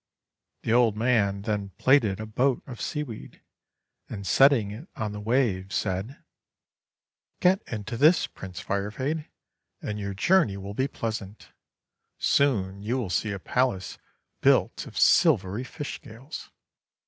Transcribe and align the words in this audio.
The 0.63 0.73
old 0.73 0.97
man 0.97 1.43
then 1.43 1.73
plaited 1.77 2.19
a 2.19 2.25
boat 2.25 2.63
of 2.65 2.81
sea 2.81 3.03
weed, 3.03 3.39
and 4.09 4.25
setting 4.25 4.71
it 4.71 4.87
on 4.95 5.11
the 5.11 5.19
waves, 5.19 5.75
said:— 5.75 6.23
"Get 7.39 7.61
into 7.71 7.97
this, 7.97 8.25
Prince 8.25 8.63
Firefade, 8.63 9.27
and 9.79 9.99
your 9.99 10.15
journey 10.15 10.57
will 10.57 10.73
be 10.73 10.87
pleasant. 10.87 11.49
Soon 12.17 12.81
you 12.81 12.97
will 12.97 13.11
see 13.11 13.31
a 13.31 13.37
palace 13.37 13.99
built 14.41 14.87
of 14.87 14.97
silvery 14.97 15.63
fish 15.63 15.93
scales. 15.97 16.49